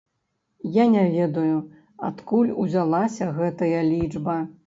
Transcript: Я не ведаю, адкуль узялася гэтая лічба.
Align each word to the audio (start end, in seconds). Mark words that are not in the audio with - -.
Я 0.77 0.85
не 0.93 1.03
ведаю, 1.15 1.57
адкуль 2.09 2.51
узялася 2.65 3.27
гэтая 3.39 3.79
лічба. 3.93 4.39